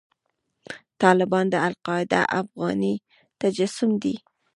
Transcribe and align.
طالبان 1.01 1.45
د 1.49 1.55
القاعده 1.67 2.21
افغاني 2.41 2.93
تجسم 3.41 3.91
دی. 4.03 4.15